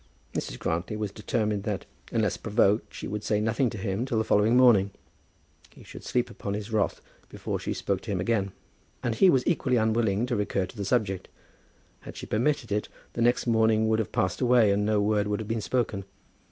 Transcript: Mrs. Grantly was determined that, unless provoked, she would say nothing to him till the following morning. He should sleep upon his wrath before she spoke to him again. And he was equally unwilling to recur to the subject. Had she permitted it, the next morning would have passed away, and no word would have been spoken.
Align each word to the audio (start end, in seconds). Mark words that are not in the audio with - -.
Mrs. 0.33 0.57
Grantly 0.57 0.95
was 0.97 1.11
determined 1.11 1.61
that, 1.61 1.85
unless 2.11 2.35
provoked, 2.35 2.91
she 2.91 3.07
would 3.07 3.23
say 3.23 3.39
nothing 3.39 3.69
to 3.69 3.77
him 3.77 4.03
till 4.03 4.17
the 4.17 4.23
following 4.23 4.57
morning. 4.57 4.89
He 5.75 5.83
should 5.83 6.03
sleep 6.03 6.31
upon 6.31 6.55
his 6.55 6.71
wrath 6.73 7.01
before 7.29 7.59
she 7.59 7.71
spoke 7.75 8.01
to 8.01 8.11
him 8.11 8.19
again. 8.19 8.51
And 9.03 9.13
he 9.13 9.29
was 9.29 9.45
equally 9.45 9.75
unwilling 9.75 10.25
to 10.25 10.35
recur 10.35 10.65
to 10.65 10.75
the 10.75 10.85
subject. 10.85 11.27
Had 11.99 12.17
she 12.17 12.25
permitted 12.25 12.71
it, 12.71 12.89
the 13.13 13.21
next 13.21 13.45
morning 13.45 13.87
would 13.89 13.99
have 13.99 14.11
passed 14.11 14.41
away, 14.41 14.71
and 14.71 14.87
no 14.87 14.99
word 14.99 15.27
would 15.27 15.39
have 15.39 15.47
been 15.47 15.61
spoken. 15.61 16.03